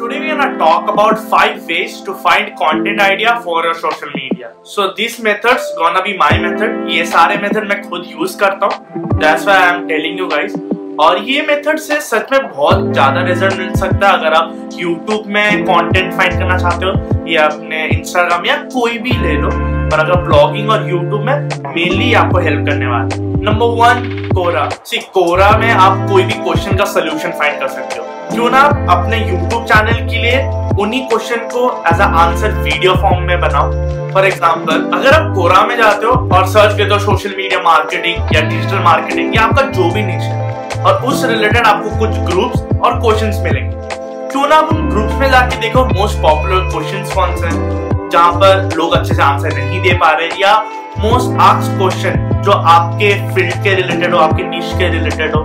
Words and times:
today 0.00 0.18
we're 0.20 0.34
gonna 0.34 0.56
talk 0.58 0.90
about 0.90 1.18
five 1.32 1.56
ways 1.70 2.00
to 2.00 2.12
find 2.26 2.46
content 2.58 3.00
idea 3.06 3.32
for 3.44 3.62
your 3.64 3.74
social 3.74 4.10
media. 4.14 4.52
So 4.64 4.94
these 4.98 5.16
methods 5.20 5.64
gonna 5.78 6.02
be 6.02 6.12
my 6.20 6.30
method. 6.44 6.76
ये 6.90 7.04
सारे 7.06 7.36
method 7.42 7.66
मैं 7.70 7.80
खुद 7.88 8.06
use 8.12 8.34
करता 8.42 8.66
हूँ. 8.66 9.18
That's 9.22 9.44
why 9.48 9.56
I'm 9.64 9.82
telling 9.90 10.20
you 10.20 10.28
guys. 10.30 10.54
और 11.00 11.18
ये 11.24 11.42
method 11.46 11.78
से 11.78 12.00
सच 12.00 12.32
में 12.32 12.48
बहुत 12.48 12.92
ज़्यादा 12.92 13.20
रिज़ल्ट 13.26 13.54
मिल 13.58 13.74
सकता 13.80 14.08
है 14.08 14.18
अगर 14.18 14.34
आप 14.34 14.70
YouTube 14.80 15.26
में 15.34 15.64
कंटेंट 15.64 16.12
फाइंड 16.14 16.38
करना 16.38 16.56
चाहते 16.58 16.86
हो 16.86 17.24
या 17.32 17.44
अपने 17.46 17.88
Instagram 17.94 18.46
या 18.46 18.56
कोई 18.74 18.98
भी 19.04 19.16
ले 19.22 19.36
लो 19.42 19.50
पर 19.90 20.04
अगर 20.04 20.22
ब्लॉगिंग 20.22 20.70
और 20.70 20.86
YouTube 20.90 21.24
में 21.26 21.34
मेनली 21.74 22.12
आपको 22.22 22.38
हेल्प 22.46 22.66
करने 22.68 22.86
वाला 22.86 23.14
है 23.14 23.28
नंबर 23.44 23.76
वन 23.82 24.30
कोरा 24.34 24.68
सी 24.84 24.98
कोरा 25.18 25.50
में 25.58 25.70
आप 25.70 26.08
कोई 26.10 26.22
भी 26.22 26.42
क्वेश्चन 26.42 26.76
का 26.78 26.84
सोल्यूशन 26.94 27.38
फाइंड 27.38 27.60
कर 27.60 27.68
सकते 27.68 27.98
हो 27.98 28.19
क्यों 28.32 28.50
ना 28.50 28.60
अपने 28.90 29.16
यूट्यूब 29.18 29.64
चैनल 29.64 30.06
के 30.08 30.18
लिए 30.18 30.38
उन्हीं 30.80 31.00
क्वेश्चन 31.08 31.48
को 31.52 31.62
as 31.88 32.00
a 32.00 32.06
answer 32.18 32.52
video 32.58 32.94
form 32.96 33.22
में 33.22 33.40
बनाओ। 33.40 33.70
फॉर 34.12 34.26
एग्ज़ाम्पल 34.26 34.90
अगर 34.94 35.12
आप 35.12 35.34
कोरा 35.34 35.60
में 35.66 35.76
जाते 35.76 36.06
हो 36.06 36.12
और 36.36 36.46
सर्च 36.48 36.76
करते 36.78 36.94
हो 36.94 36.98
सोशल 37.00 37.34
मीडिया 37.36 37.60
मार्केटिंग 37.62 38.34
या 38.34 38.40
डिजिटल 38.42 38.78
मार्केटिंग 38.84 39.34
या 39.36 39.42
आपका 39.42 39.62
जो 39.70 39.90
भी 39.94 40.02
निश 40.02 40.78
और 40.78 41.02
उस 41.04 41.24
रिलेटेड 41.24 41.66
आपको 41.66 41.98
कुछ 41.98 42.18
ग्रुप्स 42.26 42.62
और 42.78 43.00
क्वेश्चंस 43.00 43.40
मिलेंगे। 43.44 43.88
क्यों 44.28 44.46
ना 44.48 44.56
आप 44.56 44.72
उन 44.72 44.88
ग्रुप्स 44.90 45.14
में 45.20 45.30
जाके 45.30 45.56
देखो 45.60 45.84
मोस्ट 45.86 46.18
पॉपुलर 46.22 46.68
क्वेश्चंस 46.70 47.12
कौन 47.14 47.36
से 47.36 47.46
हैं, 47.46 48.08
जहाँ 48.10 48.32
पर 48.32 48.76
लोग 48.76 48.94
अच्छे 48.94 49.14
से 49.14 49.22
आंसर 49.22 49.56
नहीं 49.56 49.80
दे 49.82 49.92
पा 49.94 50.10
रहे, 50.10 50.28
या 50.42 50.54
मोस्ट 50.98 51.40
आस्क 51.40 51.78
क्वेश्चन 51.78 52.42
जो 52.44 52.52
आपके 52.52 53.14
फ़ील्ड 53.34 53.62
के 53.64 53.74
रिलेटेड 53.74 54.14
हो, 54.14 54.18
आपके 54.20 54.48
निश 54.48 54.72
के 54.78 54.88
रिलेटेड 54.88 55.34
हो। 55.34 55.40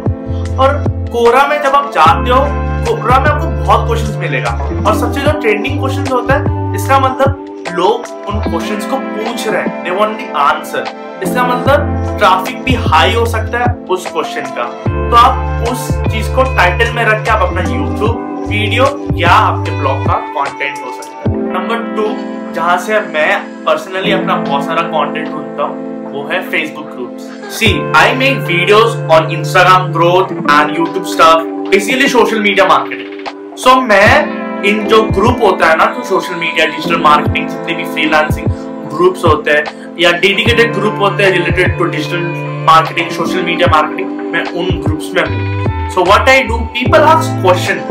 और 0.55 0.83
कोरा 1.11 1.45
में 1.47 1.61
जब 1.63 1.75
आप 1.75 1.91
जाते 1.93 2.31
हो 2.31 2.39
कोरा 2.85 3.19
में 3.19 3.29
आपको 3.29 3.47
बहुत 3.47 3.87
क्वेश्चंस 3.87 4.15
मिलेगा। 4.17 4.51
और 4.87 4.95
सबसे 4.95 5.21
जो 5.21 5.31
ट्रेंडिंग 5.39 5.79
क्वेश्चंस 5.79 6.11
होता 6.11 6.33
है, 6.33 6.73
इसका 6.75 6.99
मतलब 6.99 7.41
लोग 7.77 8.27
उन 8.27 8.39
क्वेश्चंस 8.41 8.85
को 8.85 8.97
पूछ 8.97 9.47
रहे 9.47 9.61
हैं। 9.61 9.83
दे 9.83 9.91
वांट 9.91 10.17
द 10.19 10.35
आंसर 10.37 10.93
इसका 11.23 11.43
मतलब 11.47 12.17
ट्रैफ़िक 12.17 12.63
भी 12.63 12.73
हाई 12.83 13.13
हो 13.13 13.25
सकता 13.25 13.59
है 13.59 13.73
उस 13.89 14.05
क्वेश्चन 14.11 14.45
का। 14.55 14.63
तो 15.09 15.15
आप 15.15 15.69
उस 15.69 15.87
चीज़ 16.11 16.33
को 16.35 16.43
टाइटल 16.55 16.91
में 16.93 17.03
रख 17.05 17.23
के 17.25 17.31
आप 17.31 17.41
अपना 17.41 17.61
यूट्यूब 17.63 18.45
वीडियो 18.49 18.85
या 19.15 19.29
आपके 19.29 19.79
ब्लॉग 19.79 20.05
का 20.07 20.17
कंटेंट 20.37 20.77
हो 20.77 20.91
सकता 20.93 21.29
है। 21.29 21.37
नंबर 21.53 21.83
टू 21.95 22.53
जहाँ 22.53 22.77
से 22.77 22.99
मैं 23.07 23.39
पर्सनली 23.65 24.11
अपना 24.11 24.35
बहुत 24.39 24.65
सारा 24.65 24.81
कंटेंट 24.83 25.27
ढूंढता 25.29 25.63
हूँ, 25.63 26.13
वो 26.13 26.27
है 26.27 26.41
Facebook 26.51 26.85
groups 26.85 27.23
see 27.57 27.73
I 27.97 28.15
make 28.15 28.37
videos 28.47 28.95
on 29.11 29.31
Instagram 29.31 29.91
growth 29.93 30.31
and 30.31 30.77
YouTube 30.77 31.03
stuff 31.05 31.54
basically 31.69 32.07
social 32.07 32.39
media 32.39 32.65
marketing 32.65 33.55
so 33.57 33.75
मैं 33.81 34.63
इन 34.69 34.83
जो 34.87 35.01
ग्रुप 35.05 35.41
होता 35.43 35.67
है 35.67 35.75
ना 35.77 35.85
तो 35.85 36.03
सोशल 36.03 36.35
मीडिया 36.35 36.65
डिजिटल 36.65 36.99
मार्केटिंग 37.01 37.47
जितने 37.49 37.73
भी 37.75 37.85
फ्रीलांसिंग 37.93 38.47
ग्रुप्स 38.89 39.23
होते 39.25 39.51
हैं, 39.51 39.63
या 39.99 40.11
डेडिकेटेड 40.13 40.73
ग्रुप 40.73 40.99
होते 40.99 41.23
हैं 41.23 41.31
related 41.31 41.77
to 41.77 41.85
digital 41.85 42.19
marketing 42.67 43.09
social 43.11 43.41
media 43.43 43.67
marketing 43.71 44.09
मैं 44.33 44.43
उन 44.53 44.81
ग्रुप्स 44.83 45.11
में 45.15 45.23
हूँ। 45.23 45.89
So 45.93 46.03
what 46.03 46.29
I 46.29 46.43
do 46.43 46.57
people 46.75 47.05
question 47.41 47.81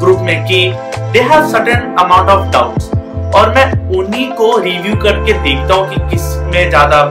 group 0.00 0.20
में 0.26 0.44
कि 0.46 0.62
they 1.12 1.20
have 1.32 1.48
certain 1.50 1.94
amount 2.00 2.30
of 2.30 2.50
doubts 2.52 2.90
और 3.36 3.54
मैं 3.54 3.66
उन्हीं 3.98 4.30
को 4.32 4.56
रिव्यू 4.58 4.96
करके 5.02 5.32
देखता 5.42 5.74
हूँ 5.74 5.88
कि 5.90 6.10
किसमें 6.10 6.68
ज़्यादा 6.68 7.04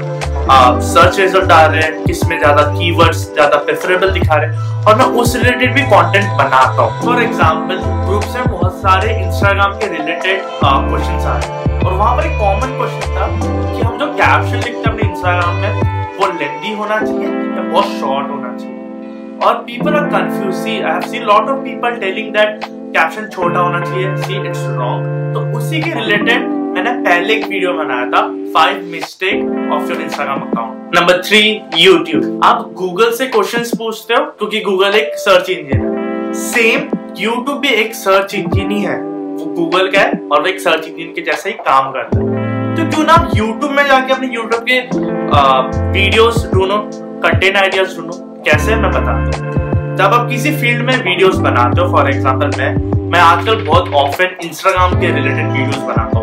सर्च 0.84 1.20
रिज़ल्ट 1.20 1.52
आ 1.52 1.66
रहे 1.66 1.82
हैं 1.82 2.04
किसमें 2.06 2.38
ज़्यादा 2.40 2.64
कीवर्ड्स 2.72 3.20
ज़्यादा 3.34 3.58
प्रेफरेबल 3.60 4.10
दिखा 4.12 4.36
रहे 4.36 4.50
हैं, 4.50 4.86
और 4.86 4.96
मैं 4.98 5.06
उस 5.22 5.36
रिलेटेड 5.36 5.74
भी 5.74 5.82
कंटेंट 5.84 6.32
बनाता 6.38 6.82
हूँ। 6.82 7.02
फॉर 7.02 7.22
एग्जांपल 7.24 7.80
ग्रुप 8.06 8.24
में 8.36 8.48
बहुत 8.48 8.74
सारे 8.82 9.16
इंस्टाग्राम 9.16 9.74
के 9.80 9.88
रिलेटेड 9.88 10.42
क्वेश्चन 10.64 11.28
आ 11.28 11.38
रहे 11.38 11.48
हैं। 11.48 11.80
और 11.80 11.94
वहाँ 11.94 12.16
पर 12.18 12.26
एक 12.26 12.38
कॉमन 12.40 12.78
क्वेश्चन 12.78 13.16
था 13.16 13.28
कि 13.74 13.82
हम 13.82 13.98
जो 14.00 14.08
कैप्शन 14.14 14.56
लिखते 14.56 14.80
हैं 14.80 14.86
अपने 14.88 15.10
इंस्टाग्राम 15.10 15.56
में, 15.56 16.18
वो 16.20 16.28
लेंदी 16.30 16.74
होना 16.74 17.00
चाहिए 17.00 17.28
या 17.28 17.70
बहुत 17.72 18.00
शॉर्ट 18.00 18.30
होना 18.30 18.56
चाहिए? 18.58 19.40
और 19.46 19.64
people 19.68 19.96
are 19.96 20.10
confuse 20.10 20.54
see 20.56 20.80
I 20.80 20.92
have 20.92 21.02
seen 21.12 21.24
lot 21.26 21.50
of 21.50 21.60
people 21.64 21.96
telling 22.00 22.34
that 22.34 22.64
caption 22.66 23.28
छोटा 23.30 23.60
होना 23.60 23.80
चाहिए. 23.86 24.16
सी 24.18 24.48
इट्स 24.48 24.66
रॉन्ग 24.70 25.34
तो 25.34 25.40
उसी 25.58 25.82
के 25.82 25.94
रिलेटेड 25.94 26.50
मैंने 26.74 26.92
पहले 27.04 27.34
एक 27.34 27.44
वीडियो 27.46 27.72
बनाया 27.74 28.06
था 28.12 28.22
five 28.54 28.84
mistake 28.92 29.72
of 29.74 29.90
your 29.92 30.02
Instagram 30.02 30.42
account 30.42 30.96
number 30.96 31.22
three 31.28 31.40
YouTube 31.78 32.42
आप 32.46 32.62
गूगल 32.78 33.12
से 33.14 33.26
क्वेश्चंस 33.28 33.72
पूछते 33.78 34.14
हो, 34.14 34.24
क्योंकि 34.24 34.60
गूगल 34.62 34.96
एक 34.96 35.14
सर्च 35.20 35.50
इंजन 35.50 35.82
है. 35.82 36.34
सेम 36.34 36.88
यूट्यूब 37.20 37.58
भी 37.62 37.68
एक 37.82 37.94
सर्च 37.96 38.36
इंजन 38.36 38.72
ही 38.72 38.80
है. 38.82 38.96
वो 38.98 39.46
गूगल 39.56 39.92
का 39.92 40.00
है 40.00 40.20
और 40.32 40.42
वो 40.42 40.48
एक 40.48 40.60
सर्च 40.60 40.88
इंजन 40.88 41.14
के 41.16 41.22
जैसा 41.22 41.50
ही 41.50 41.56
काम 41.68 41.92
करता 41.92 42.20
है. 42.20 42.76
तो 42.76 42.90
क्यों 42.90 43.06
ना 43.08 43.14
आप 43.14 43.32
यूट्यूब 43.38 43.72
में 43.72 43.86
जाके 43.88 44.14
अपने 44.14 44.28
यूट्यूब 44.36 44.66
के 44.70 44.80
वीडियोस 45.92 46.46
ढूंढो 46.54 46.78
कंटेंट 47.24 47.58
आइडियाज़ 47.58 47.98
ढूंढो. 47.98 48.14
कैसे 48.46 48.76
मैं 48.76 48.92
बताता 48.92 49.12
हूँ. 49.14 49.96
जब 49.98 50.14
आप 50.14 50.30
किसी 50.30 50.56
फ़ील्ड 50.56 50.86
में 50.86 50.96
वीडियोस 50.98 51.36
बनाते 51.40 51.82
हो 51.82 51.92
फॉर 51.92 52.10
एग्जांपल 52.10 52.58
मैं 52.58 52.74
मैं 53.12 53.20
आजकल 53.20 53.64
बहुत 53.66 53.94
ऑफन 54.02 54.36
इंस्टाग्राम 54.46 55.00
के 55.02 55.08
रिलेटेड 55.14 55.52
वीडियोस 55.52 55.78
बनाता 55.78 56.18
हूँ. 56.18 56.21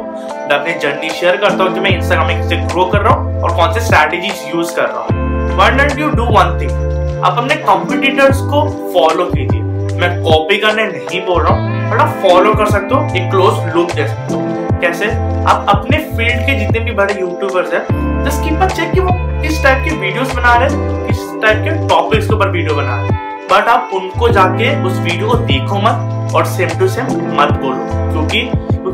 मैं 0.48 0.56
अपनी 0.56 0.72
जर्नी 0.80 1.08
शेयर 1.10 1.36
करता 1.36 1.64
हूँ 1.64 1.72
कि 1.74 1.80
मैं 1.80 1.90
इंस्टाग्राम 1.90 2.26
में 2.28 2.68
ग्रो 2.68 2.84
कर 2.90 3.00
रहा 3.00 3.14
हूँ 3.14 3.40
और 3.42 3.54
कौन 3.56 3.72
से 3.72 3.80
स्ट्रैटेजीज 3.80 4.44
यूज़ 4.54 4.74
कर 4.76 4.82
रहा 4.84 5.00
हूँ। 5.00 5.56
One 5.56 5.76
don't 5.78 5.98
you 5.98 6.08
do 6.10 6.24
one 6.26 6.58
thing 6.60 7.24
आप 7.24 7.38
अपने 7.38 7.56
कॉम्पिटिटर्स 7.64 8.40
को 8.52 8.62
फॉलो 8.92 9.24
कीजिए। 9.26 9.60
मैं 9.98 10.10
कॉपी 10.22 10.56
करने 10.58 10.86
नहीं 10.86 11.20
बोल 11.26 11.42
रहा 11.42 11.54
हूँ 11.54 11.90
बट 11.90 12.00
आप 12.00 12.14
फॉलो 12.22 12.54
कर 12.54 12.70
सकते 12.70 12.94
हो, 12.94 13.02
एक 13.16 13.30
क्लोज 13.30 13.74
लुक 13.74 13.92
दे 13.92 14.06
सकते 14.06 14.34
हो। 14.34 14.40
कैसे? 14.80 15.10
आप 15.44 15.66
अपने 15.68 15.98
फ़ील्ड 16.16 16.46
के 16.46 16.58
जितने 16.58 16.80
भी 16.80 16.92
बड़े 16.92 17.20
यूट्यूबर्स 17.20 17.72
हैं 17.74 18.24
जस्ट 18.24 18.42
कीप 18.44 18.62
अ 18.62 18.68
चेक 18.68 18.92
कि 18.92 19.00
वो 19.00 19.12
किस 19.42 19.62
टाइप 19.64 19.84
के 19.84 19.96
वीडियोस 19.96 20.34
बना 20.36 20.54
रहे 20.56 20.68
हैं, 20.68 21.06
किस 21.06 21.20
टाइप 21.42 21.62
के 21.64 21.88
टॉपिक्स 21.88 22.28
के 22.28 22.34
ऊपर 22.34 22.48
वीडियो 22.50 22.76
बना 22.76 22.94
रहे 22.94 23.06
हैं। 23.06 23.46
बट 23.50 23.68
आप 23.68 23.90
उनको 23.94 24.28
जाके 24.30 24.74
उस 24.84 24.98
वीडियो 25.00 25.28
को 25.28 25.36
देखो 25.52 25.80
मत 25.80 26.34
और 26.34 26.44
सेम 26.46 26.78
टू 26.78 26.88
सेम 26.88 27.06
मत 27.40 27.52
बोलो, 27.60 28.10
क्योंकि 28.12 28.40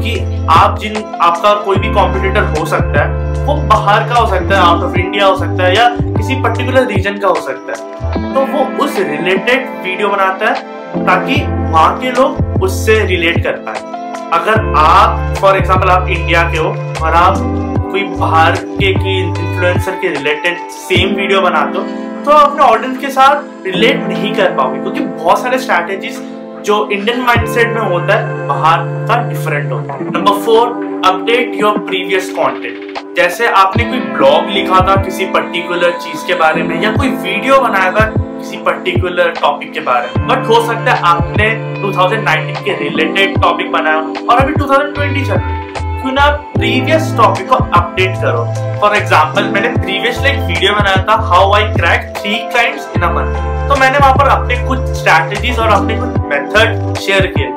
क्योंकि 0.05 0.47
आप 0.51 0.79
जिन, 0.79 0.97
आपका 1.23 1.53
कोई 1.65 1.77
भी 1.77 1.93
कॉम्पिटिटर 1.95 2.43
हो 2.49 2.65
सकता 2.67 3.03
है, 3.03 3.45
वो 3.45 3.55
बाहर 3.69 4.09
का 4.09 4.15
हो 4.15 4.27
सकता 4.29 4.55
है 4.55 4.63
आउट 4.63 4.83
ऑफ़ 4.85 4.97
इंडिया 4.99 5.27
हो 5.27 5.37
सकता 5.39 5.65
है, 5.65 5.75
या 5.77 5.89
किसी 6.17 6.35
पर्टिकुलर 6.43 6.87
रीजन 6.87 7.19
का 7.19 7.29
हो 7.29 7.41
सकता 7.43 7.73
है। 7.73 8.33
तो 8.35 8.41
वो 8.49 8.65
उस 8.85 8.99
रिलेटेड 8.99 9.69
वीडियो 9.85 10.09
बनाता 10.09 10.47
है, 10.47 10.55
ताकि 11.07 11.41
वहाँ 11.71 11.99
के 12.01 12.11
लोग 12.13 12.63
उससे 12.63 12.99
रिलेट 13.07 13.43
कर 13.45 13.57
पाए। 13.67 13.93
अगर 14.33 14.73
आप 14.79 15.35
फॉर 15.37 15.57
एग्ज़ाम्पल 15.57 15.89
आप 15.91 16.09
इंडिया 16.09 16.43
के 16.53 16.59
हो, 16.59 16.69
और 17.03 17.15
आप 17.15 17.39
कोई 17.91 18.05
बाहर 18.13 18.57
के, 18.57 18.93
की 18.95 19.19
इन्फ्लुएंसर 19.21 19.99
के 20.01 20.09
रिलेटेड 20.11 20.69
सेम 20.71 21.15
वीडियो 21.17 21.41
बनाते 21.41 21.79
हो 21.79 22.03
तो 22.25 22.31
अपने 22.33 22.63
ऑडियंस 22.65 22.99
के 22.99 23.09
साथ 23.11 23.67
रिलेट 23.67 23.97
नहीं 24.03 24.35
कर 24.35 24.55
पाओगे, 24.57 24.79
क्योंकि 24.81 25.01
बहुत 25.01 25.43
सारे 25.43 25.59
स्ट्रैटेजीज 25.59 26.17
जो 26.65 26.77
इंडियन 26.93 27.21
माइंडसेट 27.21 27.69
में 27.69 27.81
होता 27.81 28.15
है, 28.15 28.47
बाहर 28.49 28.79
का 29.09 29.17
डिफरेंट 29.29 29.73
होता 29.73 29.95
है। 29.95 30.05
Number 30.05 30.39
four 30.45 30.69
update 31.07 31.55
your 31.55 31.79
previous 31.79 32.31
content 32.31 33.17
जैसे 33.17 33.47
आपने 33.55 33.85
कोई 33.85 33.99
ब्लॉग 34.13 34.49
लिखा 34.51 34.79
था 34.87 34.95
किसी 35.03 35.27
पर्टिकुलर 35.27 35.91
चीज़ 35.99 36.27
के 36.27 36.35
बारे 36.35 36.63
में, 36.63 36.81
या 36.83 36.93
कोई 36.93 37.09
वीडियो 37.09 37.59
बनाया 37.61 37.91
था 37.93 38.07
किसी 38.17 38.57
पर्टिकुलर 38.57 39.31
टॉपिक 39.41 39.73
के 39.73 39.81
बारे 39.81 40.09
में। 40.17 40.27
बट 40.29 40.47
हो 40.49 40.61
सकता 40.67 40.93
है 40.93 41.03
आपने 41.07 41.51
2019 41.83 42.65
के 42.65 42.79
रिलेटेड 42.79 43.41
टॉपिक 43.43 43.71
बनाया 43.73 43.99
और 44.31 44.39
अभी 44.39 44.55
2020 44.55 45.27
चल 45.27 45.35
रहा 45.35 45.49
है। 45.49 45.64
क्यों 46.05 46.13
ना 46.13 46.25
प्रीवियस 46.55 47.13
टॉपिक 47.17 47.49
को 47.49 47.57
अपडेट 47.77 48.17
करो। 48.23 48.41
फॉर 48.81 48.97
एग्ज़ाम्पल 48.97 49.45
मैंने 49.53 49.69
प्रीवियसली 49.77 50.29
एक 50.31 50.41
वीडियो 50.41 50.73
बनाया 50.75 50.97
था 51.05 51.15
how 51.29 51.53
I 51.55 51.65
crack 51.75 52.13
three 52.17 52.35
clients 52.51 52.89
in 52.97 53.03
a 53.03 53.11
month 53.13 53.69
तो 53.69 53.79
मैंने 53.81 53.99
वहाँ 53.99 54.15
पर 54.17 54.29
अपने 54.31 54.57
कुछ 54.67 54.93
स्ट्रैटेजीज 54.99 55.59
और 55.59 55.71
अपने 55.73 55.97
कुछ 56.01 56.19
मेथड 56.33 56.99
शेयर 56.99 57.27
किए। 57.37 57.49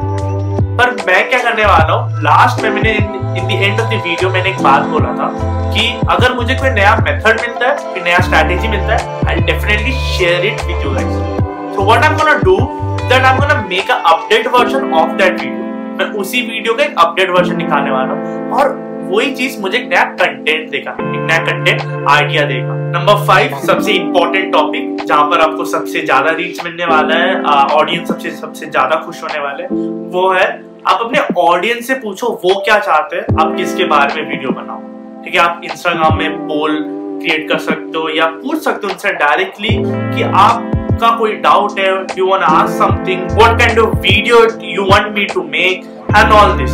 पर 0.78 0.96
मैं 1.08 1.30
क्या 1.30 1.40
करने 1.40 1.66
वाला 1.66 1.94
हूँ 1.94 2.24
लास्ट 2.24 2.64
में 2.64 2.70
मैंने 2.70 2.94
in 2.94 3.48
the 3.48 3.52
end 3.52 3.80
of 3.80 3.88
the 3.88 4.02
video 4.06 4.30
मैंने 4.30 4.50
एक 4.50 4.64
बात 4.64 4.86
बोला 4.94 5.14
था 5.20 5.30
कि 5.74 5.92
अगर 6.10 6.36
मुझे 6.36 6.56
कोई 6.56 6.70
नया 6.80 6.96
मेथड 6.98 7.42
मिलता 7.42 7.68
है, 7.68 7.76
कोई 7.84 8.04
नया 8.04 8.20
स्ट्रैटेजी 8.22 8.68
मिलता 8.68 8.96
है 8.96 9.22
I 9.28 9.46
definitely 9.52 9.92
share 10.08 10.46
it 10.46 10.66
with 10.66 10.86
you 10.86 10.94
guys 10.94 11.76
so 11.76 11.86
what 11.86 12.04
I 12.04 12.12
am 12.12 12.18
gonna 12.18 12.40
do 12.44 12.58
that 13.08 13.22
I 13.22 13.32
am 13.32 13.40
gonna 13.40 13.62
make 13.70 13.92
a 13.92 14.02
update 14.14 14.48
version 14.56 14.94
of 14.94 15.18
that 15.18 15.42
video 15.42 15.67
मैं 15.98 16.06
उसी 16.16 16.42
वीडियो 16.44 16.74
का 16.74 16.84
एक 16.84 17.00
अपडेट 17.00 17.30
वर्जन 17.30 17.56
निकालने 17.58 17.92
वाला 17.92 18.14
हूँ। 18.14 18.52
और 18.54 18.76
वही 19.08 19.32
चीज़ 19.36 19.60
मुझे 19.62 19.80
नया 19.80 20.04
कंटेंट 20.14 20.70
देगा 20.70 20.92
एक 20.92 21.22
नया 21.22 21.38
कंटेंट 21.46 21.82
आइडिया 22.10 22.46
देगा 22.46 22.74
नंबर 22.92 23.26
फाइव 23.28 23.58
सबसे 23.60 23.92
इंपॉर्टेंट 23.94 24.52
टॉपिक 24.54 25.04
जहाँ 25.04 25.30
पर 25.30 25.42
आपको 25.42 25.66
सबसे 25.66 26.02
ज़्यादा 26.02 26.32
रीच 26.36 26.64
मिलने 26.64 26.86
वाला 26.86 27.16
है 27.16 27.42
ऑडियंस 27.74 28.08
सबसे 28.08 28.32
सबसे 28.34 28.66
ज़्यादा 28.68 28.96
खुश 29.06 29.24
होने 29.24 29.40
वाले 29.40 29.66
वो 30.10 30.30
है, 30.32 30.46
आप 30.88 31.00
अपने 31.02 31.20
ऑडियंस 31.40 31.88
से 31.88 31.94
पूछो, 31.96 32.28
वो 32.44 32.60
क्या 32.66 32.78
चाहते 32.80 33.16
हैं, 33.16 33.26
आप 33.40 33.56
किसके 33.58 33.86
बारे 33.86 34.22
में 34.22 34.30
वीडियो 34.30 34.52
बनाओ। 34.52 35.24
ठीक 35.24 35.36
है, 35.36 35.42
आप 35.42 35.62
इंस्टाग्राम 35.64 36.18
में 36.18 36.38
पोल 36.48 36.78
क्रिएट 37.22 37.48
कर 37.50 37.58
सकते 37.60 37.98
हो 37.98 38.10
या 38.10 38.26
पूछ 38.36 38.62
सकते 38.64 38.88
हो 38.88 38.94
उनसे 38.94 39.14
डायरेक्टली 39.16 39.70
कि 39.78 40.22
आपका 40.98 41.18
कोई 41.18 41.32
डाउट 41.42 41.80
है 41.80 41.90
you 42.18 42.28
want 42.28 42.44
ask 42.44 42.78
something 42.78 43.32
what 43.32 43.60
kind 43.60 43.80
of 43.80 43.98
video 43.98 44.38
you 44.66 44.84
want 44.84 45.08
me 45.16 45.26
to 45.34 45.44
make 45.44 45.84
and 46.16 46.32
all 46.34 46.58
this 46.58 46.72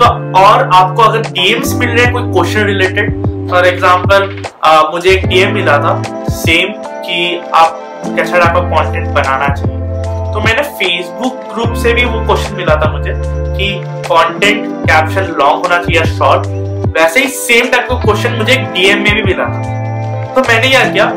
तो 0.00 0.08
और 0.40 0.68
आपको 0.74 1.02
अगर 1.02 1.30
डीएम्स 1.30 1.72
मिल 1.74 1.88
रहे 1.88 2.04
हैं 2.04 2.12
कोई 2.12 2.22
क्वेश्चन 2.32 2.64
रिलेटेड 2.66 3.22
फॉर 3.50 3.66
एग्ज़ाम्पल 3.66 4.28
मुझे 4.92 5.10
एक 5.10 5.26
डीएम 5.26 5.54
मिला 5.54 5.78
था 5.84 6.02
सेम 6.34 6.74
कि 7.00 7.40
आप 7.54 7.80
कैसा 8.16 8.38
टाइप 8.38 8.56
ऑफ़ 8.56 8.70
कंटेंट 8.74 9.08
बनाना 9.08 9.48
चाहिए। 9.48 9.80
तो 10.34 10.40
मैंने 10.40 10.62
फेसबुक 10.76 11.50
ग्रुप 11.54 11.74
से 11.82 11.94
भी 11.94 12.04
वो 12.04 12.24
क्वेश्चन 12.26 12.56
मिला 12.56 12.76
था 12.76 12.92
मुझे 12.92 13.14
कि 13.16 13.74
कंटेंट 14.06 14.66
कैप्शन 14.86 15.34
लॉन्ग 15.40 15.66
होना 15.66 15.82
चाहिए 15.82 16.04
शॉर्ट 16.18 16.46
वैसे 16.98 17.20
ही 17.20 17.28
सेम 17.40 17.70
टाइप 17.70 17.88
का 17.88 18.00
क्वेश्चन 18.04 18.38
मुझे 18.38 18.52
एक 18.52 18.72
डीएम 18.72 19.02
में 19.02 19.14
भी 19.14 19.22
मिला 19.24 19.44
था। 19.46 20.34
तो 20.34 20.48
मैंने 20.48 20.68
क्या 20.68 20.88
किया 20.90 21.12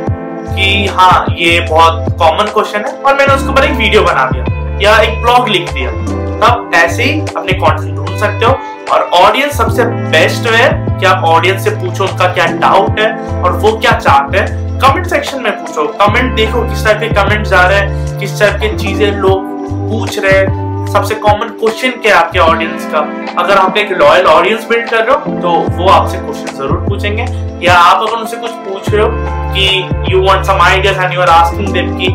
कि 0.47 0.86
हाँ 0.95 1.25
ये 1.38 1.59
बहुत 1.69 2.15
कॉमन 2.19 2.51
क्वेश्चन 2.53 2.86
है 2.88 2.94
और 2.95 3.15
मैंने 3.15 3.33
उसके 3.33 3.50
ऊपर 3.50 3.63
एक 3.63 3.77
वीडियो 3.77 4.01
बना 4.03 4.30
दिया 4.31 4.80
या 4.81 4.97
एक 5.01 5.21
ब्लॉग 5.21 5.47
लिख 5.50 5.71
दिया। 5.74 5.92
तब 6.39 6.71
ऐसे 6.75 7.03
ही 7.03 7.19
अपने 7.21 7.53
कंटेंट 7.53 7.95
ढूंढ 7.95 8.18
सकते 8.19 8.45
हो 8.45 8.51
और 8.94 9.09
ऑडियंस 9.15 9.57
सबसे 9.57 9.86
बेस्ट 9.86 10.47
है 10.51 10.68
कि 11.00 11.06
आप 11.06 11.24
ऑडियंस 11.25 11.63
से 11.63 11.69
पूछो 11.77 12.03
उनका 12.03 12.27
क्या 12.33 12.45
डाउट 12.59 13.00
है 13.00 13.12
और 13.42 13.51
वो 13.53 13.71
क्या 13.77 13.92
चाहते 13.92 14.38
हैं। 14.38 14.80
कमेंट 14.80 15.06
सेक्शन 15.07 15.42
में 15.44 15.51
पूछो 15.56 15.86
कमेंट 16.01 16.36
देखो 16.36 16.62
किस 16.69 16.83
टाइप 16.86 17.00
के 17.00 17.07
कमेंट 17.13 17.45
जा 17.48 17.62
रहे 17.62 17.80
हैं, 17.80 18.19
किस 18.19 18.39
टाइप 18.39 18.59
की 18.62 18.77
चीज़ें 18.77 19.12
लोग 19.12 19.53
पूछ 19.89 20.19
रहे 20.19 20.38
हैं। 20.38 20.64
सबसे 20.95 21.15
कॉमन 21.24 21.47
क्वेश्चन 21.59 21.89
क्या 22.01 22.15
है 22.15 22.24
आपके 22.24 22.39
ऑडियंस 22.39 22.86
का? 22.92 23.00
अगर 23.42 23.57
आप 23.57 23.77
एक 23.77 23.92
लॉयल 23.92 24.25
ऑडियंस 24.25 24.68
बिल्ड 24.68 24.89
कर 24.89 25.03
रहे 25.06 25.15
हो 25.15 25.39
तो 25.42 25.50
वो 25.77 25.88
आपसे 25.92 26.18
क्वेश्चन 26.18 26.53
ज़रूर 26.57 26.77
पूछेंगे। 26.88 27.24
या 27.65 27.74
आप 27.77 28.01
अगर 28.01 28.18
उनसे 28.18 28.38
कुछ 28.38 28.51
पूछ 28.68 28.89
रहे 28.89 29.01
हो 29.01 29.09
कि 29.53 30.13
you 30.13 30.21
want 30.25 30.45
some 30.45 30.62
ideas 30.63 31.00
and 31.00 31.13
you 31.13 31.21
are 31.21 31.30
asking 31.30 31.68
them 31.74 31.89
कि 31.97 32.07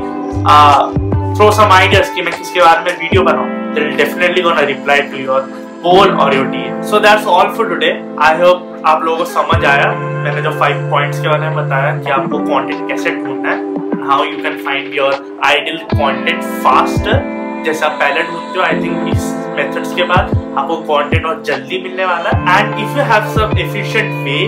थ्रो 1.37 1.51
सम 1.57 1.73
आइडियाज़ 1.73 2.15
कि 2.15 2.23
मैं 2.23 2.33
किसके 2.37 2.61
बारे 2.61 2.81
में 2.85 2.99
वीडियो 2.99 3.23
बनाऊँ? 3.23 3.49
They 3.75 3.81
will 3.81 3.97
definitely 3.97 4.43
gonna 4.43 4.61
reply 4.71 5.03
to 5.03 5.17
your 5.17 5.41
poll 5.83 6.15
और 6.15 6.35
your 6.35 6.47
DM 6.47 6.83
so 6.91 7.01
that's 7.01 7.27
all 7.35 7.51
for 7.57 7.69
today 7.69 7.91
I 8.23 8.39
hope 8.41 8.83
आप 8.87 9.03
लोगों 9.05 9.19
को 9.19 9.25
समझ 9.33 9.65
आया। 9.65 9.91
मैंने 10.23 10.43
जो 10.43 10.51
फाइव 10.61 10.89
पॉइंट्स 10.91 11.21
के 11.21 11.29
बारे 11.29 11.49
में 11.49 11.57
बताया 11.57 11.97
कि 11.99 12.11
आपको 12.11 12.39
कंटेंट 12.39 12.89
कैसे 12.89 13.11
ढूंढना 13.17 13.51
है 13.51 14.09
how 14.09 14.25
you 14.25 14.43
can 14.43 14.57
find 14.65 14.95
your 14.95 15.41
ideal 15.47 15.79
content 15.93 16.43
faster 16.65 17.39
जैसे 17.65 17.89
पहले 18.01 18.21
हो 18.29 18.63
आई 18.63 18.81
थिंक 18.83 19.09
इस 19.15 19.25
मेथड्स 19.57 19.95
के 19.97 20.05
बाद 20.13 20.31
आपको 20.59 20.77
कंटेंट 20.85 21.27
और 21.27 21.43
जल्दी 21.43 21.83
मिलने 21.83 22.05
वाला 22.05 22.31
है 22.31 22.59
and 22.59 22.73
if 22.75 22.99
you 22.99 23.05
have 23.13 23.29
some 23.35 23.59
efficient 23.59 24.15
way 24.25 24.39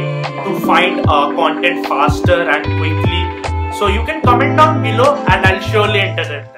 to 0.44 0.58
find 0.66 1.02
content 1.40 1.86
faster 1.86 2.48
and 2.48 2.64
quickly 2.66 3.22
so 3.78 3.88
you 3.88 4.06
can 4.06 4.20
comment 4.26 4.58
not 4.60 4.82
below 4.82 5.12
and 5.30 5.44
and 5.44 5.60
surely 5.62 6.00
internet 6.00 6.42
it. 6.42 6.51